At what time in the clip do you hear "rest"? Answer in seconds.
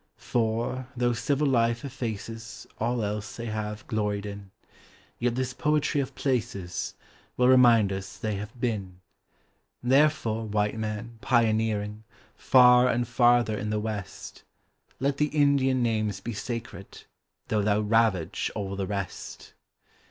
18.87-19.53